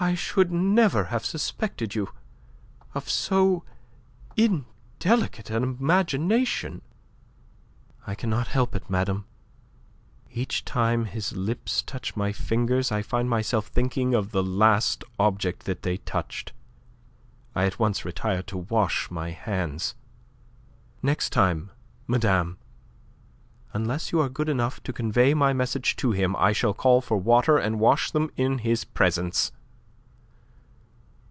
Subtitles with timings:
[0.03, 2.09] "I should never have suspected you
[2.95, 3.63] of so
[4.35, 6.81] indelicate an imagination."
[8.07, 9.25] "I cannot help it, madame.
[10.31, 15.65] Each time his lips touch my fingers I find myself thinking of the last object
[15.67, 16.51] that they touched.
[17.53, 19.93] I at once retire to wash my hands.
[21.03, 21.69] Next time,
[22.07, 22.57] madame,
[23.71, 27.17] unless you are good enough to convey my message to him, I shall call for
[27.17, 29.51] water and wash them in his presence."